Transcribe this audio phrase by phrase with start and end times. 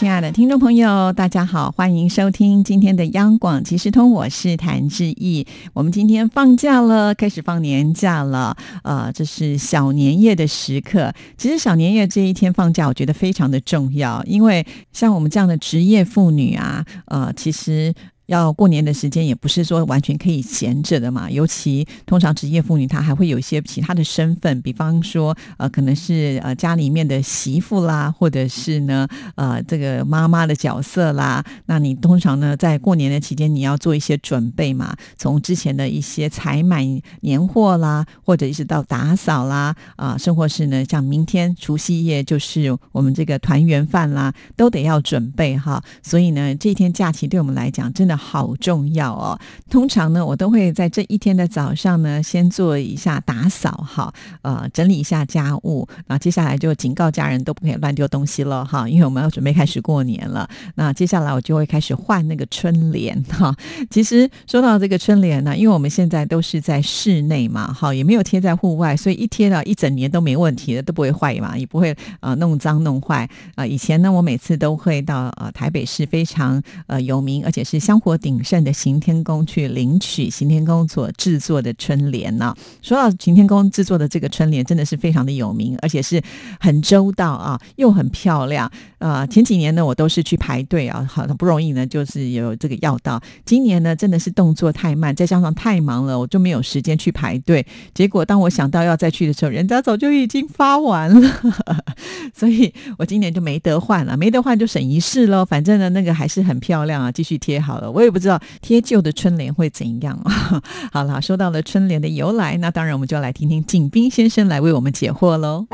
[0.00, 5.46] 亲爱的听众朋友，大家好，欢迎收听今天的央广即时通，我是谭志毅。
[5.74, 11.12] 我们今天放假了，开始放年假了，呃，这是小年夜的时刻。
[11.36, 17.92] 其实小年夜这一天放假，我觉得非常的重要，因为像我们这样的职业妇女啊，呃，其实。
[18.30, 31.44] 要过年的时间也不是说完全可以闲着的嘛，尤其通常职业妇女她还会有一些其他的身份，比方说呃可能是呃家里面的媳妇啦，或者是呢呃这个妈妈的角色啦。
[31.66, 36.86] 那你通常呢在过年的期间你要做一些准备嘛，从之前的一些采买
[37.22, 45.82] 年货啦，或者一直到打扫啦啊，生活是呢像明天除夕夜就是我们这个团圆饭啦，都得要准备哈。
[46.00, 48.19] 所以呢这一天假期对我们来讲真的。
[48.20, 49.38] 好重要哦！
[49.70, 54.12] 通常呢，我都会在这一天的早上呢，先做一下打扫，哈，
[54.42, 55.88] 呃，整理一下家务。
[56.06, 60.46] 那接下来就警告家人都不可以乱丢东西了，哈，因为我们要准备开始过年了。
[60.74, 63.56] 那接下来我就会开始换那个春联，哈。
[63.88, 73.64] 其实说到这个春联呢，因为我们现在都是在室内嘛，哈，也没有贴在户外，所以一贴到一整年都没问题的，都不会坏嘛，也不会呃弄脏弄坏啊。
[73.66, 78.09] 以前呢，我每次都会到呃台北市非常呃有名，而且是香火。
[78.16, 82.54] 鼎盛的行天宫去领取行天宫所制作的春联呢。
[82.82, 86.20] 说到行天宫制作的这个春联，真的是非常的有名，而且是
[86.58, 88.70] 很周到啊，又很漂亮。
[88.98, 93.20] 呃，前几年呢，我都是去排队啊，好不容易呢，就是有这个要到。
[93.44, 97.66] 今年呢，真的是动作太慢，再加上太忙了，我就没有时间去排队。
[97.94, 101.34] 结果当我想到要再去的时候，人家早就已经发完了，
[102.34, 105.44] 所以我今年就没得换了，没得换就省一事喽。
[105.44, 107.90] 反正呢，那个还是很漂亮啊，继续贴好了。
[108.00, 110.62] 我也不知道贴旧的春联会怎样啊。
[110.90, 115.66] 好了，说到了春联的由来，那当然我们就要来听听景斌先生来为我们解惑喽。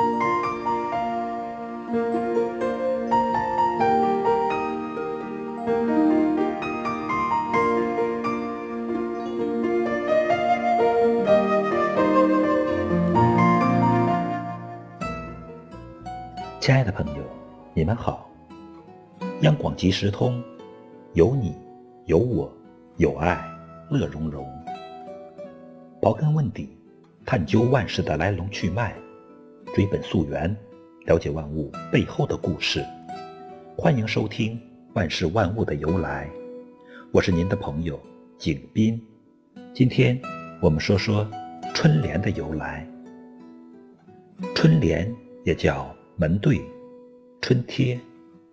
[16.60, 17.22] 亲爱的朋友，
[17.72, 18.28] 你们好。
[19.42, 20.42] 央广即时通，
[21.12, 21.54] 有你。
[22.06, 22.56] 有我，
[22.99, 23.44] 有爱，
[23.91, 24.47] 乐融融。
[26.00, 26.78] 刨根问底，
[27.25, 28.94] 探究万事的来龙去脉，
[29.75, 30.56] 追本溯源，
[31.06, 32.81] 了解万物背后的故事。
[33.77, 34.55] 欢迎收听
[34.95, 36.28] 《万事万物的由来》，
[37.11, 37.99] 我是您的朋友
[38.39, 39.05] 景斌。
[39.75, 40.16] 今天
[40.62, 41.28] 我们说说
[41.75, 42.89] 春联的由来。
[44.55, 45.12] 春联
[45.45, 46.61] 也叫门对、
[47.41, 47.99] 春贴、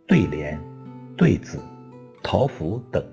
[0.08, 0.60] 对联、
[1.16, 1.60] 对子、
[2.24, 3.06] 桃符等。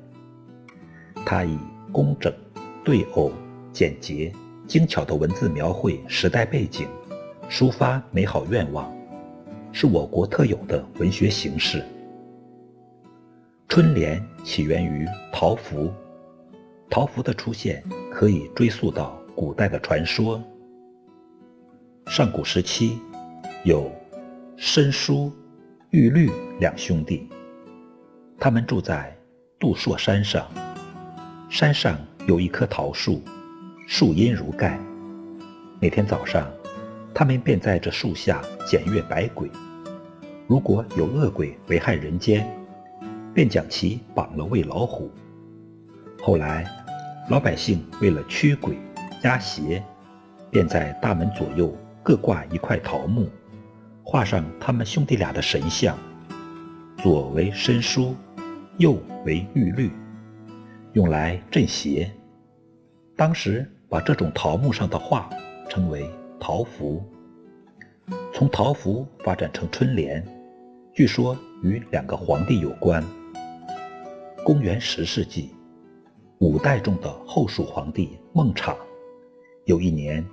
[1.32, 1.56] 它以
[1.92, 2.34] 工整、
[2.82, 3.30] 对偶、
[3.72, 4.32] 简洁、
[4.66, 6.88] 精巧的文字描绘时代背景，
[7.48, 8.92] 抒发美好愿望，
[9.70, 11.84] 是我国特有的文学形式。
[13.68, 15.92] 春联起源于桃符，
[16.90, 17.80] 桃符的出现
[18.10, 20.42] 可以追溯到古代的传说。
[22.06, 22.98] 上古时期，
[23.62, 23.88] 有
[24.56, 25.32] 申叔、
[25.90, 27.28] 玉律两兄弟，
[28.36, 29.16] 他们住在
[29.60, 30.44] 杜朔山上。
[31.50, 33.20] 山上有一棵桃树，
[33.84, 34.78] 树荫如盖。
[35.80, 36.48] 每天早上，
[37.12, 39.50] 他们便在这树下检阅百鬼。
[40.46, 42.48] 如果有恶鬼危害人间，
[43.34, 45.10] 便将其绑了喂老虎。
[46.22, 46.64] 后来，
[47.28, 48.78] 老百姓为了驱鬼
[49.24, 49.82] 压邪，
[50.52, 53.28] 便在大门左右各挂一块桃木，
[54.04, 55.98] 画上他们兄弟俩的神像，
[57.02, 58.14] 左为申叔，
[58.78, 58.96] 右
[59.26, 59.90] 为玉律。
[60.92, 62.10] 用来镇邪。
[63.16, 65.30] 当时把这种桃木上的画
[65.68, 67.02] 称为桃符。
[68.32, 70.24] 从桃符发展成春联，
[70.92, 73.04] 据说与两个皇帝有关。
[74.42, 75.50] 公元十世纪，
[76.38, 78.74] 五代中的后蜀皇帝孟昶，
[79.66, 80.24] 有一年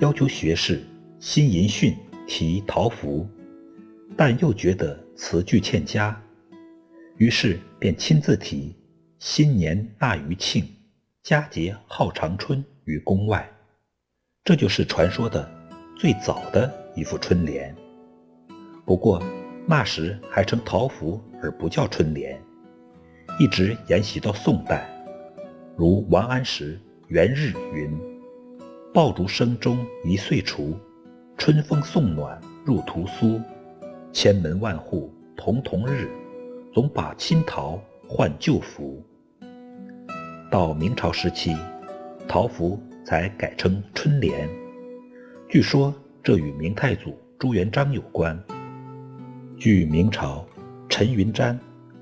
[0.00, 0.82] 要求学士
[1.18, 1.94] 辛寅逊
[2.26, 3.26] 题桃符，
[4.16, 6.18] 但又觉得词句欠佳，
[7.16, 8.74] 于是便亲自题。
[9.20, 10.64] 新年大余庆，
[11.24, 13.50] 佳节号长春于宫外，
[14.44, 15.50] 这就是传说的
[15.96, 17.74] 最早的一副春联。
[18.86, 19.20] 不过
[19.66, 22.40] 那时还称桃符而不叫春联，
[23.40, 24.88] 一直沿袭到宋代。
[25.76, 26.76] 如王安石
[27.08, 27.98] 《元日》云
[28.94, 30.78] ：“爆竹声中一岁除，
[31.36, 33.40] 春风送暖入屠苏。”
[34.14, 36.08] 千门万户曈曈日，
[36.72, 39.04] 总把新桃换旧符。
[40.50, 41.54] 到明朝时期，
[42.26, 44.48] 桃符才改称春联。
[45.46, 48.38] 据说这与明太祖朱元璋有关。
[49.58, 50.46] 据明朝
[50.88, 51.52] 陈云瞻《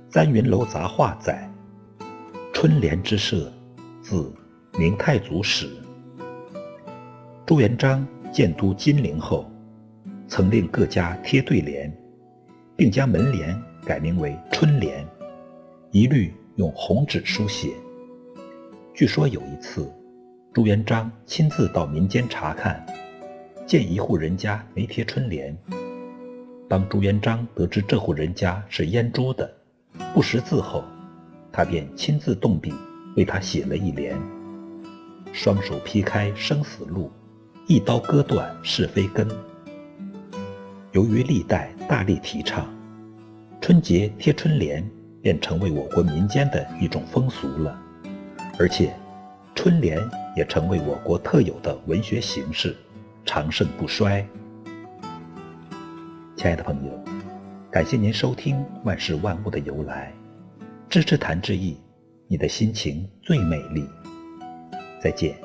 [0.08, 1.50] 簪云楼杂话》载，
[2.52, 3.52] 春联之设，
[4.00, 4.32] 自
[4.78, 5.68] 明太祖始。
[7.44, 9.50] 朱元璋建都金陵后，
[10.28, 11.92] 曾令各家贴对联，
[12.76, 15.04] 并将门联改名为春联，
[15.90, 17.70] 一律用红纸书写。
[18.96, 19.86] 据说有一次，
[20.54, 22.82] 朱元璋亲自到民间查看，
[23.66, 25.54] 见一户人家没贴春联。
[26.66, 29.52] 当朱元璋得知这户人家是阉猪的，
[30.14, 30.82] 不识字后，
[31.52, 32.72] 他便亲自动笔
[33.18, 34.18] 为他写了一联
[35.30, 37.12] ：“双手劈开生死路，
[37.66, 39.28] 一刀割断是非根。”
[40.92, 42.66] 由于历代大力提倡，
[43.60, 44.82] 春节贴春联
[45.20, 47.82] 便成为我国民间的一种风俗了。
[48.58, 48.94] 而且，
[49.54, 49.98] 春联
[50.34, 52.74] 也成为我国特有的文学形式，
[53.24, 54.26] 长盛不衰。
[56.36, 57.04] 亲爱的朋友，
[57.70, 60.10] 感谢您收听《万事万物的由来》，
[60.88, 61.78] 支持谭志毅，
[62.28, 63.86] 你的心情最美丽。
[65.02, 65.36] 再见。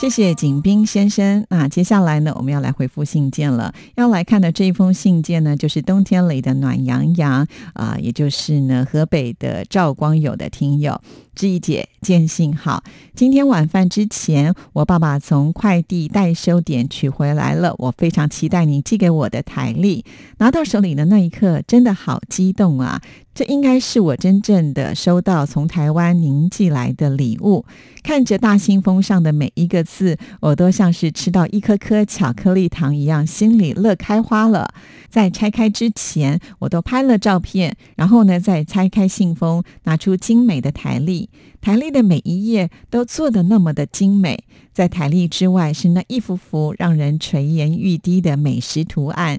[0.00, 1.44] 谢谢景斌先生。
[1.50, 3.74] 那接下来呢，我们要来回复信件了。
[3.96, 10.98] 要来看的这一封信件呢，就是冬天里的暖洋洋啊，也就是呢河北的赵光友的听友。
[11.34, 12.82] 志毅姐，见信好。
[13.14, 20.06] 今天晚饭之前，我爸爸从快递代收点取回来了，我非常期待你寄给我的台历。
[20.38, 23.02] 拿到手里的那一刻，真的好激动啊！
[23.32, 27.64] 这应该是我真正的收到从台湾您寄来的礼物。
[28.02, 34.72] 看着大信封上的每一个字，我都像是吃到一颗颗巧克力糖一样，心里乐开花了。
[35.08, 41.30] 在拆开之前，我都拍了照片，然后呢，再拆开信封，拿出精美的台历。
[41.60, 44.44] 台历的每一页都做得那么的精美。
[44.72, 49.38] 在台历之外，是那一幅幅让人垂涎欲滴的美食图案，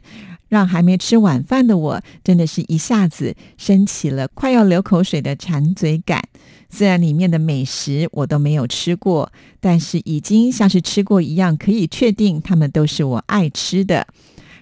[0.52, 6.22] 让还没吃晚饭的我，真的是一下子升起了快要流口水的馋嘴感。
[6.70, 9.32] 虽然里面的美食我都没有吃过，
[9.62, 14.06] 但是已经像是吃过一样，可以确定它们都是我爱吃的。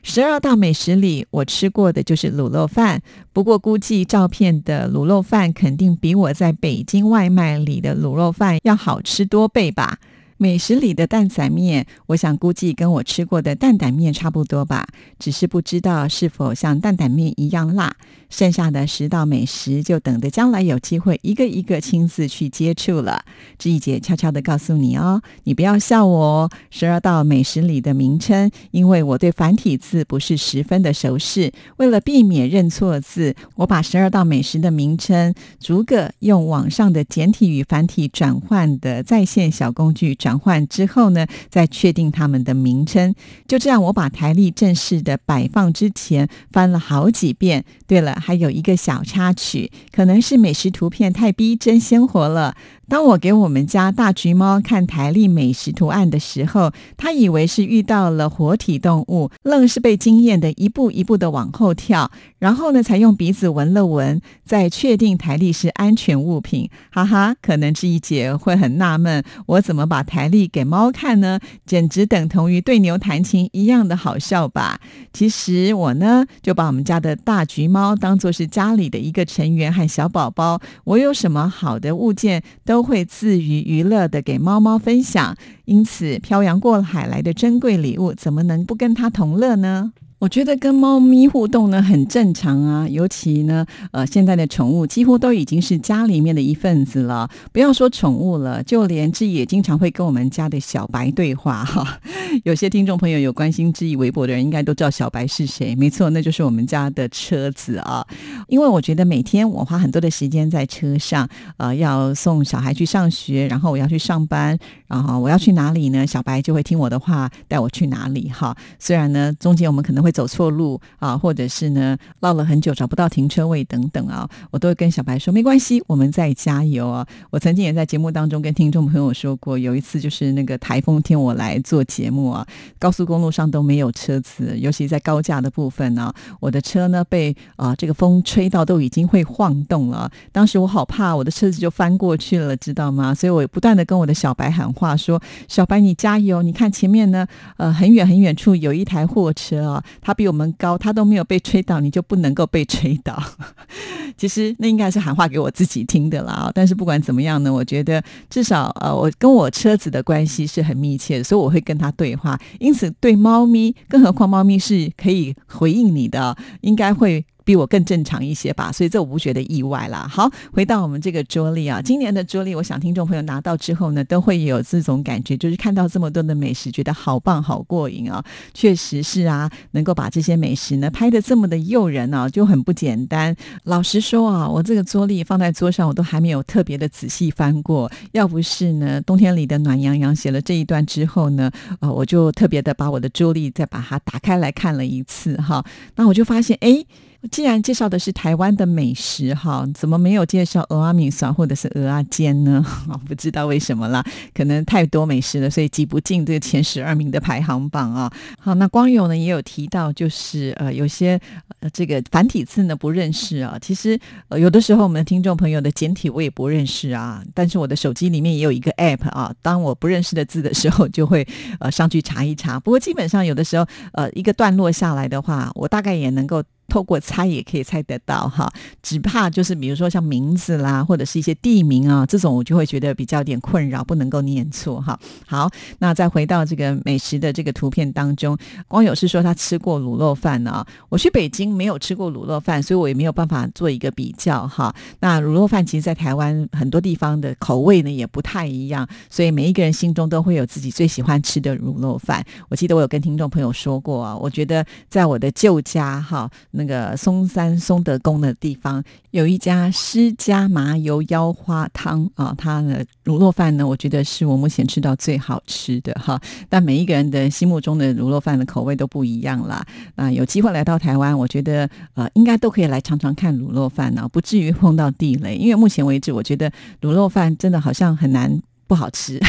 [0.03, 3.01] 十二道美食里，我吃过的就是卤肉饭。
[3.33, 9.97] 不过，估计照片的卤肉饭肯定比我在北京外卖里的卤肉饭要好吃多倍吧。
[10.41, 14.87] 美食里的蛋仔面，我想估计跟我吃过的担担面差不多吧，
[15.19, 17.93] 只是不知道是否像担担面一样辣。
[18.29, 23.25] 剩下的十道美食，就等着将来有机会一个一个亲自去接触了。
[23.57, 26.49] 志毅姐悄悄的告诉你哦，你不要笑我哦。
[26.69, 43.15] 十二道美食里的名称，因为我对繁体字不是十分的熟悉，为了避免认错字，我把十二道美食的名称逐个用网上的简体与繁体转换的在线小工具转转换之后呢，再确定他们的名称。
[43.47, 47.65] 就这样，我把台历正式的摆放之前，翻了好几遍。
[47.87, 48.15] 对了。
[48.19, 52.55] 还有一个小插曲，可能是美食图片太逼真鲜活了。
[52.89, 66.67] 当我给我们家大橘猫看台历美食图案的时候，它以为是遇到了活体动物，愣是被惊艳的一步一步的往后跳，然后呢才用鼻子闻了闻，再确定台历是安全物品。
[66.89, 71.39] 哈哈，可能这一姐会很纳闷，我怎么把台历给猫看呢？
[71.67, 74.81] 简直等同于对牛弹琴一样的好笑吧？
[75.13, 82.78] 其实我呢就把我们家的大橘猫当做是家里的一个成员和小宝宝，我有什么好的物件都。
[82.79, 89.91] 都会自娱娱乐的给猫猫分享，因此漂洋过海来的珍贵礼物，怎么能不跟它同乐呢？
[90.19, 97.29] 我觉得跟猫咪互动呢很正常啊，尤其呢，呃，现在的宠物几乎都已经是家里面的一份子了。
[97.53, 101.97] 不要说宠物了，就连志毅也经常会跟我们家的小白对话哈。
[102.43, 105.73] 有些听众朋友有关心志毅微博的人，应该都知道小白是谁。
[105.77, 108.05] 没错，那就是我们家的车子啊。
[108.49, 114.57] 因为我觉得每天我花很多的时间在车上，呃，要送小孩去上学，然后我要去上班，
[114.87, 116.05] 然后我要去哪里呢？
[116.05, 118.53] 小白就会听我的话，带我去哪里哈。
[118.79, 120.08] 虽然呢，中间我们可能会。
[120.09, 127.05] 会走错路啊，或者是呢绕了很久找不到停车位等等啊，我都会跟小白说没关系，我们在加油啊。
[127.29, 132.45] 我曾经也在节目当中跟听众朋友说过，有一次就是那个台风天我来做节目啊，
[132.77, 138.23] 高速公路上都没有车子，尤其在高架的部分呢，我的车呢被啊这个风。
[138.29, 140.11] 吹到都已经会晃动了。
[140.31, 143.15] 当时我好怕我的车子就翻过去了，知道吗？
[143.15, 146.43] 所以我不断的跟我的小白喊话说：“小白，你加油！
[146.43, 147.25] 你看前面呢，
[147.57, 153.21] 呃，很远很远处有一台货车啊，它比我们高，它都没有被吹倒，你就不能够被吹倒。
[154.17, 156.51] ”其实那应该是喊话给我自己听的啦。
[156.53, 162.39] 但是不管怎么样呢，我觉得至少呃，我跟我车子的关系是很密切的，所以我会跟他对话。
[162.59, 167.25] 因此对猫咪，更何况猫咪是可以回应你的，应该会。
[167.49, 170.07] 比我更正常一些吧，所以这我不觉得意外啦。
[170.07, 178.23] 好，回到我们这个桌历啊，今年的桌历，我想听众朋友拿到之后呢，都会有这种感觉，就是看到这么多的美食，觉得好棒、好过瘾啊！
[178.53, 183.35] 确实是啊，能够把这些美食呢拍的这么的诱人啊，就很不简单。
[183.63, 187.91] 老实说啊，我这个桌历放在桌上，我都还没有特别的仔细翻过。
[188.11, 195.65] 要不是呢，冬天里的暖洋洋写了这一段之后呢，呃，我就特别的把我的桌历再把它打开来看了一次哈，
[195.95, 196.85] 那我就发现，哎。
[197.29, 202.65] 既然介绍的是台湾的美食哈，怎么没有介绍鹅阿米酸或者是鹅阿煎呢？
[202.87, 204.01] 我不知道为什么啦，
[204.33, 208.09] 可能太多美食了，所以挤不进这个前十二名的排行榜啊。
[208.39, 211.19] 好，那光友呢也有提到，就是呃有些
[211.59, 213.57] 呃这个繁体字呢不认识啊。
[213.61, 213.99] 其实
[214.29, 221.27] 呃有的时候我们的听众朋友的简体我也不认识啊，但是我的手机里面也有一个 app 啊，当我不认识的字的时候，就会
[221.59, 222.57] 呃上去查一查。
[222.57, 226.41] 不过基本上有的时候呃一个段落下来的话，我大概也能够。
[226.69, 228.49] 透过猜也可以猜得到哈，
[228.81, 234.97] 只怕就是比如说像名字啦，或者是一些地名啊，这种我就会觉得比较点困扰，不能够念错哈。
[235.25, 235.49] 好，
[235.79, 244.73] 那再回到这个美食的这个图片当中，光友是说他吃过卤肉饭呢，我去北京没有吃过卤肉饭，所以我也没有办法做一个比较哈。
[244.99, 252.23] 那卤肉饭其实，在台湾很多地方的口味呢也不太一样，所以每一个人心中都会有自己最喜欢吃的卤肉饭。
[252.49, 256.29] 我记得我有跟听众朋友说过啊，我觉得在我的旧家哈。
[256.59, 266.19] 那个嵩山松德宫的地方有一家施家麻油腰花汤啊，它的卤肉饭呢，我觉得是我目前吃到最好吃的哈。
[266.49, 269.65] 但每一个人的心目中的卤肉饭的口味都不一样啦。
[269.95, 275.35] 那有机会来到台湾，我觉得呃，应该都可以来尝尝看卤肉饭呢，不至于碰到地雷。
[275.37, 276.51] 因为目前为止，我觉得
[276.81, 278.41] 卤肉饭真的好像很难。
[278.69, 279.19] 不好吃，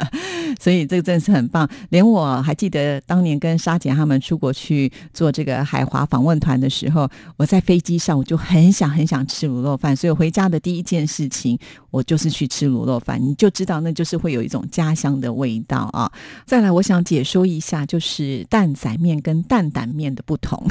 [0.58, 1.68] 所以这个真的是很棒。
[1.90, 11.58] 连我还记得当年跟沙姐他们出国去做这个海华访问团的时候，我在飞机上我就很想很想吃卤肉饭，所以回家的第一件事情
[11.90, 13.20] 我就是去吃卤肉饭。
[13.20, 16.10] 你就知道那就是会有一种家乡的味道啊。
[16.46, 20.66] 再来，我想解说一下，就是蛋仔面跟担担面的不同。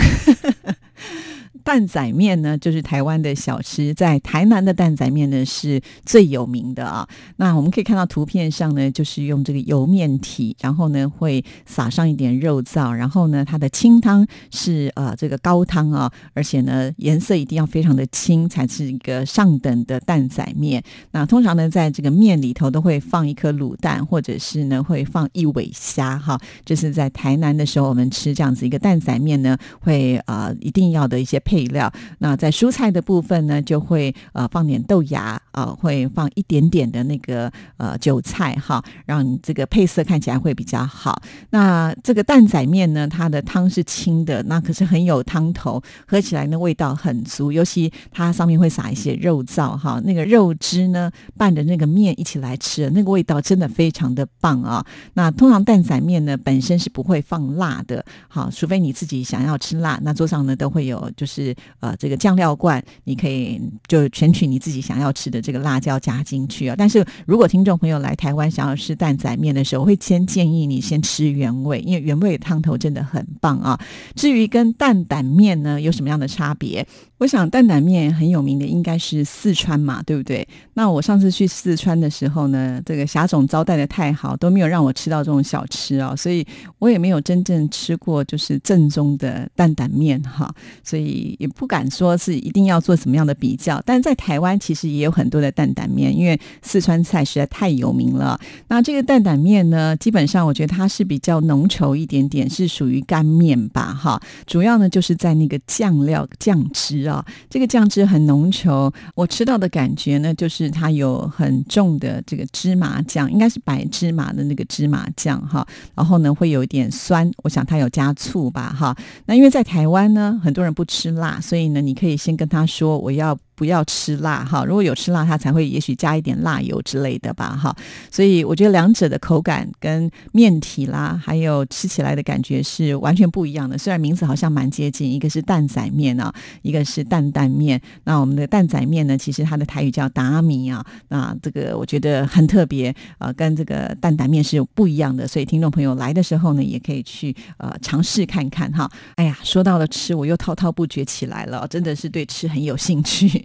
[1.63, 7.07] 蛋仔面呢，就是台湾的小吃，在台南的蛋仔面呢是最有名的啊。
[7.37, 20.83] 那我们可以看到图片上呢，就是用这个油面体，然后呢会撒上一点肉燥，然后呢它的清汤是呃这个高汤啊，而且呢颜色一定要非常的清，才是一个上等的蛋仔面。
[21.11, 26.39] 那通常呢在这个面里头都会放一颗卤蛋，或者是呢会放一尾虾哈。
[26.63, 31.65] 就是在台南的时候我们吃这样子一个蛋仔面呢，会呃一定要的一些配。
[31.65, 41.21] 料，那在蔬菜的部分呢，就会呃放点豆芽啊，会放一点点的那个呃韭菜哈，让这个配色看起来会比较好。
[41.49, 54.85] 那这个蛋仔面呢，它的汤是清的，那可是很有汤头，喝起来呢味道很足，尤其它上面会撒一些肉燥哈，那个肉汁呢拌着那个面一起来吃，那个味道真的非常的棒啊。
[55.13, 61.34] 那通常蛋仔面呢本身是不会放辣的，好，除非你自己想要吃辣，那桌上呢都会有就是。
[61.35, 66.75] 是呃，这个酱料罐，你可以就选取你自己想要吃的这个辣椒加进去啊。
[66.77, 73.77] 但是如果听众朋友来台湾想要吃蛋仔面的时候，我会先建议你先吃原味，因为原味汤头真的很棒啊。
[74.15, 76.87] 至于跟蛋胆面呢有什么样的差别？
[77.17, 80.45] 我想担担面很有名的应该是四川嘛，对不对？
[80.73, 86.45] 那我上次去四川的时候呢，这个霞总招待的太好，都没有让我吃到这种小吃啊，所以
[86.77, 93.81] 我也没有真正吃过就是正宗的担担面哈，所以也不敢说是一定要做什么样的比较。
[93.85, 98.39] 但在台湾其实也有很多的担担面，因为四川菜实在太有名了。
[98.67, 104.21] 那这个担担面呢，基本上我觉得它是比较浓稠一点点，是属于干面吧哈。
[104.45, 107.05] 主要呢就是在那个酱料酱汁。
[107.05, 115.67] 啊，这个酱汁很浓稠，我吃到的感觉呢，就是它有很重的这个芝麻酱，应该是白芝麻的那个芝麻酱哈。
[115.93, 118.97] 然后呢，会有一点酸，我想它有加醋吧哈。
[119.27, 123.37] 那因为在台湾呢，很多人不吃辣，所以呢，你可以先跟他说我要。
[123.55, 124.63] 不要吃辣哈。
[124.65, 127.75] 如果有吃辣，它才会也许加一点辣油之类的吧哈。
[128.11, 133.77] 所以我觉得两者的口感跟面体啦，还有吃起来的感觉是完全不一样的。
[133.77, 137.81] 虽然名字好像蛮接近，一个是蛋仔面啊，一个是担担面。
[138.03, 140.85] 那我们的蛋仔面呢，其实它的台语叫达米啊。
[141.07, 145.27] 那这个我觉得很特别啊，跟这个担担面是不一样的。
[145.27, 148.89] 所以听众朋友来的时候呢，也可以去呃尝试看看哈。
[149.15, 153.44] 哎呀，说到了吃，我又滔滔不绝起来了，真的是对吃很有兴趣。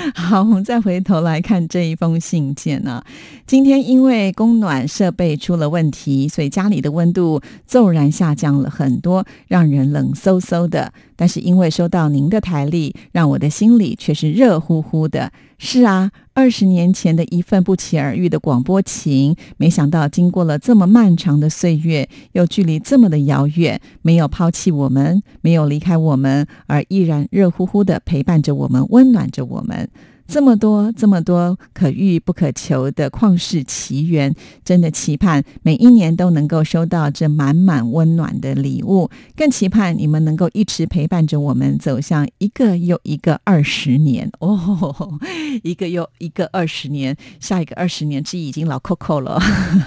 [0.14, 3.02] 好，我们再回头来看这一封信件呢。
[3.46, 10.92] 今天因为供暖设备出了问题，所以家里的温度骤然下降了很多，让人冷飕飕的。
[11.16, 15.30] 但是因为收到您的台历，让我的心里却是热乎乎的。
[15.58, 29.89] 是啊，二十年前的一份不期而遇的广播情，没想到经过了这么漫长的岁月，又距离这么的遥远，没有抛弃我们，没有离开我们，而依然热乎乎的陪伴着我们，温暖着我们。
[30.30, 34.32] 这么多这么多可遇不可求的旷世奇缘，
[34.64, 45.18] 真的期盼每一年都能够收到这满满温暖的礼物，更期盼你们能够一直陪伴着我们走向一个又一个二十年 哦，
[45.64, 49.40] 一个又一个二十年，下一个二十年之已经老 Coco 了。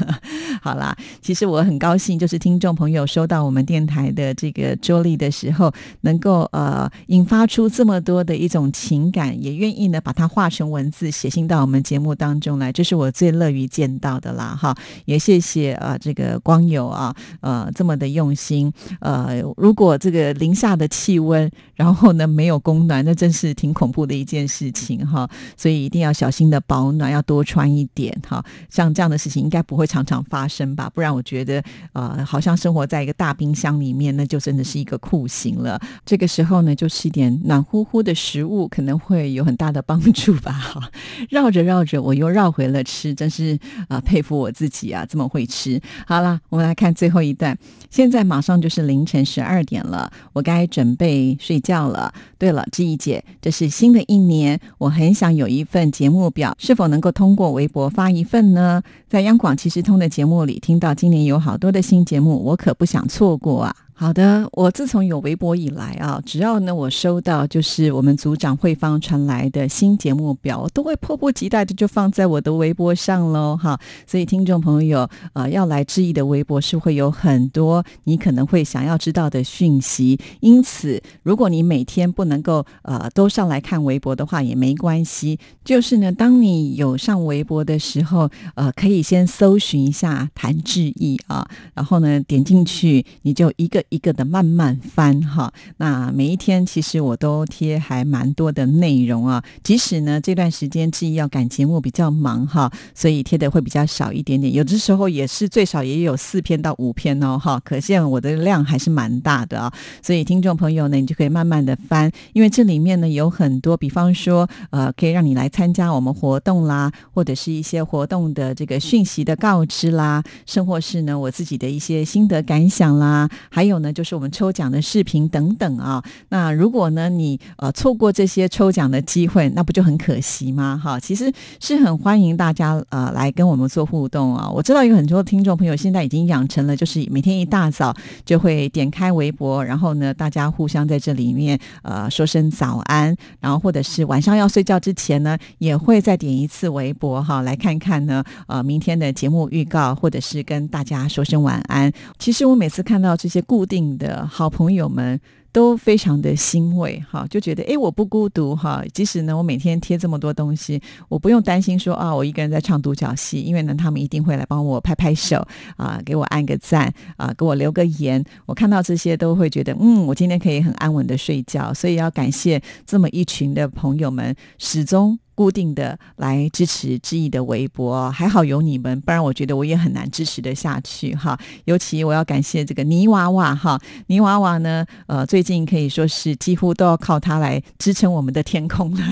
[0.61, 5.71] 好啦，其实我很高兴，就是听众朋友收到我们电台的这个桌历的时候，
[6.01, 10.29] 能够呃引发出这么多的一种情感，也愿意呢把它。
[10.33, 14.57] 化成文字写信到我们节目当中来，这是我最乐于见到的啦！
[14.59, 14.75] 哈，
[15.05, 18.73] 也谢谢啊，这个光友啊，呃，这么的用心。
[18.99, 25.29] 呃，如果这个零下的气温，然后呢没有供暖，那真是挺恐怖的一件事情哈。
[25.55, 28.43] 所以一定要小心的保暖，要多穿一点哈。
[28.71, 30.89] 像这样的事情应该不会常常发生吧？
[30.95, 35.79] 不然我觉得呃，好像生活在一个大冰箱里面，那就真的是一个酷刑了。
[36.03, 40.22] 这个时候呢，就吃一点暖乎乎的食物，可能会有很大的帮助。
[40.23, 40.89] 住吧，哈，
[41.29, 45.81] 绕着绕着，我又绕回了吃，真是啊，佩服我自己啊，这么会吃。
[46.07, 47.57] 好了，我们来看最后一段。
[47.89, 52.13] 现在马上就是凌晨十二点了，我该准备睡觉了。
[52.37, 58.81] 对了，志毅姐，这是新的一年，我很想有一份节目表，是否能够通过微博发一份呢？
[59.09, 63.75] 在央广其实通的节目里听到今年有好多的新节目，我可不想错过啊。
[63.95, 73.79] 好的，我自从有微博以来啊，只要呢我收到就是我们组长慧芳传来的新节目表，我都会迫不及待的就放在我的微博上喽哈。
[74.07, 93.81] 所以听众朋友呃要来质疑的微博是会有很多你可能会想要知道的讯息，因此如果你每天不能够呃都上来看微博的话也没关系，就是呢当你有上微博的时候，呃可以先搜寻一下谭志毅啊，然后呢点进去你就一个。
[93.93, 99.43] 一个的慢慢翻哈，那每一天其实我都贴还蛮多的内容啊。
[99.63, 104.51] 即使呢这段时间自己要赶节目比较忙哈，所以贴的会比较少一点点。
[104.51, 109.71] 有的时候也是最少也有四篇到五篇哦哈，可见我的量还是蛮大的啊。
[110.01, 123.72] 所以听众朋友呢，你就可以慢慢的翻，因为这里面呢有很多，比方说呃可以让你来参加我们活动啦，或者是一些活动的这个讯息的告知啦，甚或是呢我自己的一些心得感想啦，还有。
[123.73, 126.03] 有呢，就是我们抽奖的视频等等啊。
[126.29, 130.79] 那如果呢，你呃错过这些抽奖的机会，那不就很可惜吗？
[130.81, 134.49] 哈，其实是很欢迎大家呃来跟我们做互动啊。
[134.49, 151.91] 我知道有很多听众朋友现在已经养成了，就是每天一大早就会点开微博，然后呢，大家互相在这里面呃说声早安，然后或者是晚上要睡觉之前呢，也会再点一次微博哈，来看看呢呃明天的节目预告，或者是跟大家说声晚安。
[152.19, 155.17] 其实我每次看到这些故固定的好朋友们
[155.53, 165.47] 都非常的欣慰哈，就觉得哎我不孤独哈，即使呢我每天贴这么多东西，我不用担心说啊我一个人在唱独角戏，因为呢他们一定会来帮我拍拍手
[165.77, 175.17] 啊，给我按个赞啊，给我留个言，我看到这些都会觉得嗯，我今天可以很安稳的睡觉，所以要感谢这么一群的朋友们始终。
[175.35, 181.37] 固定的来支持志毅的微博，还好有你们，不然我觉得我也很难支持的下去哈。
[181.65, 189.03] 尤其我要感谢这个泥娃娃哈，泥娃娃呢，呃，最近可以说是几乎都要靠它来支撑我们的天空了。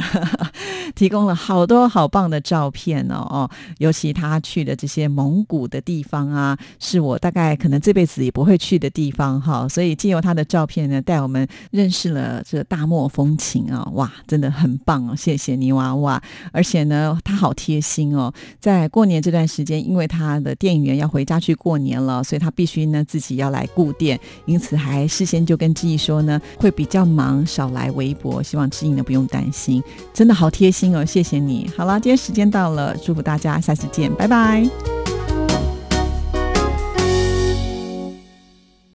[0.96, 16.11] 提供了好多好棒的照片哦哦，尤其他去的这些蒙古的地方啊，是我大概可能这辈子也不会去的地方哈，所以借由他的照片呢，带我们认识了这大漠风情啊，哇，真的很棒哦，谢谢泥娃娃，
[16.52, 31.70] 而且呢，他好贴心哦，在过年这段时间，因为他的店员要回家去过年了，所以他必须呢自己要来顾店，因此还事先就跟志毅说呢，会比较忙，少来微博，希望志毅呢不用担心，真的好贴心哦，谢谢你。
[31.76, 35.01] 好了，今天时间到了，祝福大家，下次见，拜拜。